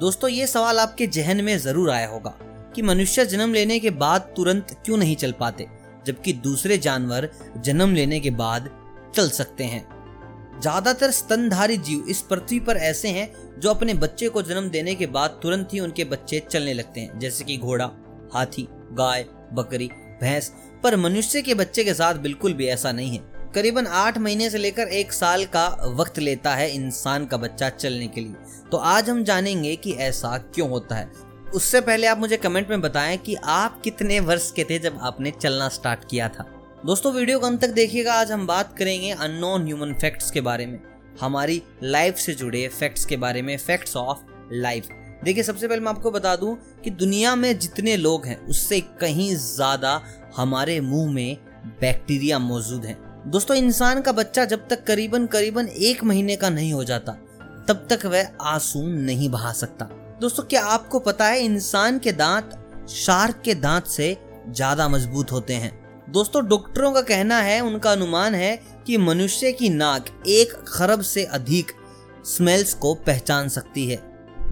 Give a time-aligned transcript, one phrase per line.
[0.00, 2.30] दोस्तों, ये सवाल आपके जहन में ज़रूर आया होगा
[2.74, 5.66] कि मनुष्य जन्म लेने के बाद तुरंत क्यों नहीं चल पाते,
[6.06, 8.70] जबकि दूसरे जानवर जन्म लेने के बाद
[9.14, 9.82] चल सकते हैं।
[10.60, 15.06] ज़्यादातर स्तनधारी जीव इस पृथ्वी पर ऐसे हैं जो अपने बच्चे को जन्म देने के
[15.08, 17.90] बाद तुरंत ही उनके बच्चे चलने लगते हैं, जैसे कि घोड़ा,
[18.34, 19.90] हाथी, गाय, बकरी,
[20.22, 24.50] भैंस। पर मनुष्य के बच्चे के साथ बिल्कुल भी ऐसा नहीं है। करीबन आठ महीने
[24.50, 28.34] से लेकर एक साल का वक्त लेता है इंसान का बच्चा चलने के लिए।
[28.70, 31.10] तो आज हम जानेंगे कि ऐसा क्यों होता है।
[31.54, 35.30] उससे पहले आप मुझे कमेंट में बताएँ कि आप कितने वर्ष के थे जब आपने
[35.30, 36.44] चलना स्टार्ट किया था।
[36.86, 40.66] दोस्तों, वीडियो को अंत तक देखिएगा। आज हम बात करेंगे अननोन ह्यूमन फैक्ट्स के बारे
[40.66, 40.80] में।
[41.20, 44.18] हमारी लाइफ से जुड़े फैक्ट्स के बारे में, फैक्ट्स ऑफ़
[44.52, 44.88] लाइफ।
[45.24, 49.34] देखिए, सबसे पहले मैं आपको बता दूँ कि दुनिया में जितने लोग हैं, उससे कहीं
[49.36, 50.00] ज़्यादा
[50.36, 51.36] हमारे मुँह में
[51.80, 56.72] बैक्टीरिया मौजूद हैं। दोस्तों, इंसान का बच्चा जब तक करीबन करीबन एक महीने का नहीं
[56.72, 57.12] हो जाता,
[57.68, 59.84] तब तक वह आँसू नहीं बहा सकता।
[60.20, 64.16] दोस्तों, क्या आपको पता है इंसान के दांत शार्क के दांत से
[64.48, 65.72] ज़्यादा मज़बूत होते हैं?
[66.10, 71.24] दोस्तों, डॉक्टरों का कहना है, उनका अनुमान है कि मनुष्य की नाक एक खरब से
[71.24, 71.72] अधिक
[72.26, 74.02] स्मेल्स को पहचान सकती है।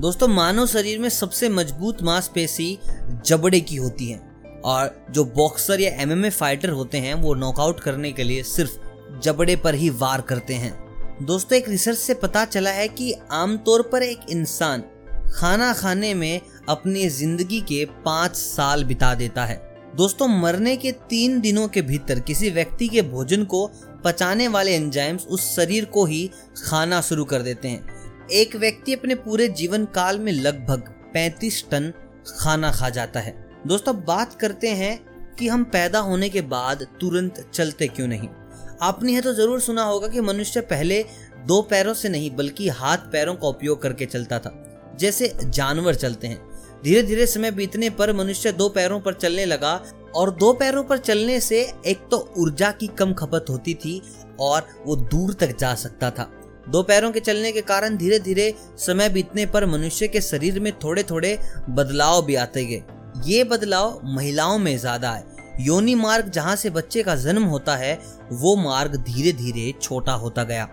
[0.00, 2.78] दोस्तों, मानव शरीर में सबसे मज़बूत मांसपेशी
[3.26, 4.27] जबड़े की होती है।
[4.64, 8.78] और जो बॉक्सर या एमएमए फाइटर होते हैं, वो नॉकआउट करने के लिए सिर्फ़
[9.20, 10.88] जबड़े पर ही वार करते हैं।
[11.22, 14.84] दोस्तों, एक रिसर्च से पता चला है कि आमतौर पर एक इंसान
[15.34, 21.40] खाना खाने में अपनी ज़िंदगी के पाँच साल बिता देता है। दोस्तों, मरने के तीन
[21.40, 23.70] दिनों के भीतर किसी व्यक्ति के भोजन को
[24.04, 26.30] पचाने वाले एंजाइम्स उस शरीर को ही
[26.64, 31.92] खाना शुरू कर देते हैं। एक व्यक्ति अपने पूरे जीवन काल में लगभग 35 टन
[32.40, 34.98] खाना खा जाता है। दोस्तों बात करते हैं
[35.36, 38.28] कि हम पैदा होने के बाद तुरंत चलते क्यों नहीं?
[38.82, 41.04] आपने यह तो ज़रूर सुना होगा कि मनुष्य पहले
[41.46, 44.52] दो पैरों से नहीं, बल्कि हाथ पैरों का उपयोग करके चलता था।
[44.98, 46.38] जैसे जानवर चलते हैं।
[46.84, 49.80] धीरे धीरे समय बीतने पर मनुष्य दो पैरों पर चलने लगा
[50.16, 54.00] और दो पैरों पर चलने से एक तो ऊर्जा की कम खपत होती थी
[54.40, 56.30] और वो दूर तक जा सकता था।
[56.68, 60.72] दो पैरों के चलने के कारण धीरे धीरे समय बीतने पर मनुष्य के शरीर में
[60.78, 61.38] थोड़े थोड़े
[61.70, 62.82] बदलाव भी आते गए।
[63.24, 67.98] ये बदलाव महिलाओं में ज़्यादा है। योनि मार्ग जहाँ से बच्चे का जन्म होता है,
[68.32, 70.68] वो मार्ग धीरे धीरे छोटा होता गया।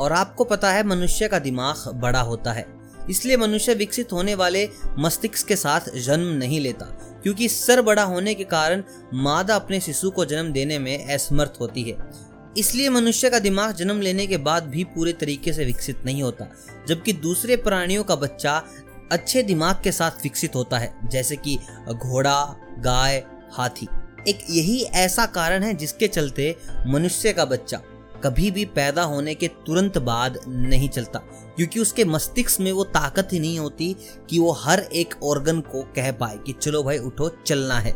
[0.00, 2.66] और आपको पता है, मनुष्य का दिमाग बड़ा होता है।
[3.10, 6.84] इसलिए मनुष्य विकसित होने वाले मस्तिष्क के साथ जन्म नहीं लेता,
[7.22, 8.82] क्योंकि सर बड़ा होने के कारण
[9.14, 11.96] मादा अपने शिशु को जन्म देने में असमर्थ होती है।
[12.58, 16.46] इसलिए मनुष्य का दिमाग जन्म लेने के बाद भी पूरे तरीके से विकसित नहीं होता,
[16.88, 18.62] जबकि दूसरे प्राणियों का बच्चा
[19.12, 21.56] अच्छे दिमाग के साथ विकसित होता है, जैसे कि
[21.88, 23.88] घोड़ा, गाय, हाथी।
[24.28, 26.54] एक यही ऐसा कारण है जिसके चलते
[26.86, 27.80] मनुष्य का बच्चा
[28.24, 31.18] कभी भी पैदा होने के तुरंत बाद नहीं चलता,
[31.56, 33.94] क्योंकि उसके मस्तिष्क में वो ताकत ही नहीं होती
[34.30, 37.92] कि वो हर एक ऑर्गन को कह पाए कि चलो भाई उठो, चलना है।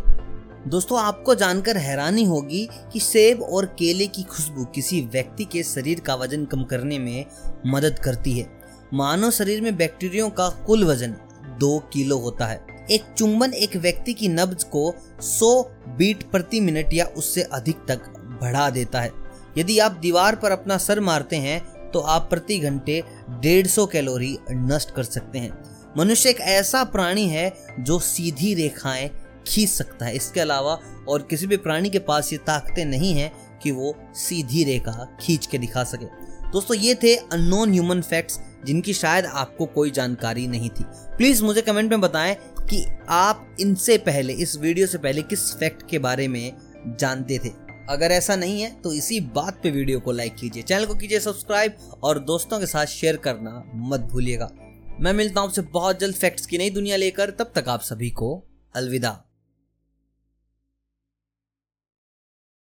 [0.67, 6.01] दोस्तों, आपको जानकर हैरानी होगी कि सेब और केले की खुशबू किसी व्यक्ति के शरीर
[6.01, 7.25] का वज़न कम करने में
[7.67, 8.62] मदद करती है।
[8.95, 11.15] मानव शरीर में बैक्टीरियो का कुल वज़न
[11.59, 14.83] दो किलो होता है। एक चुंबन एक व्यक्ति की नब्ज को
[15.23, 19.11] 100 बीट प्रति मिनट या उससे अधिक तक बढ़ा देता है।
[19.59, 21.61] यदि आप दीवार पर अपना सर मारते हैं
[21.91, 23.03] तो आप प्रति घंटे
[23.41, 25.53] डेढ़ सौ कैलोरी नष्ट कर सकते हैं।
[25.99, 29.11] मनुष्य एक ऐसा प्राणी है जो सीधी रेखाएँ
[29.47, 30.79] खींच सकता है। इसके अलावा
[31.09, 33.33] और किसी भी प्राणी के पास ये ताकतें नहीं है
[33.63, 36.07] कि वो सीधी रेखा खींच के दिखा सके।
[36.53, 40.85] दोस्तों, ये थे अननोन ह्यूमन फैक्ट्स। जिनकी शायद आपको कोई जानकारी नहीं थी।
[41.17, 45.89] प्लीज़ मुझे कमेंट में बताएँ कि आप इनसे पहले, इस वीडियो से पहले किस फैक्ट
[45.89, 46.53] के बारे में
[47.01, 47.51] जानते थे।
[47.89, 51.21] अगर ऐसा नहीं है तो इसी बात पे वीडियो को लाइक कीजिए। चैनल को कीजिए
[51.21, 54.51] सब्सक्राइब और दोस्तों के साथ शेयर करना मत भूलिएगा।
[55.01, 58.11] मैं मिलता हूँ आपसे बहुत जल्द फैक्ट्स की नई दुनिया लेकर। तब तक आप सभी
[58.11, 59.32] को अलविदा।